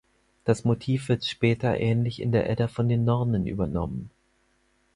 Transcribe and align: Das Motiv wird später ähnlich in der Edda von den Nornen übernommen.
Das 0.45 0.65
Motiv 0.65 1.09
wird 1.09 1.25
später 1.25 1.79
ähnlich 1.79 2.23
in 2.23 2.31
der 2.31 2.49
Edda 2.49 2.67
von 2.67 2.89
den 2.89 3.05
Nornen 3.05 3.45
übernommen. 3.45 4.09